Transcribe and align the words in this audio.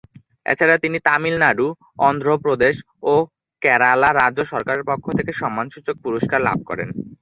এছাড়া 0.45 0.75
তিনি 0.83 0.97
তামিল 1.07 1.35
নাড়ু, 1.43 1.67
অন্ধ্র 1.99 2.27
প্রদেশ 2.43 2.75
ও 3.03 3.13
কেরালা 3.61 4.09
রাজ্য 4.13 4.39
সরকারের 4.51 4.87
পক্ষ 4.89 5.05
থেকে 5.17 5.31
সম্মানসূচক 5.41 5.95
পুরস্কার 6.05 6.39
লাভ 6.47 6.59
করেন। 6.69 6.89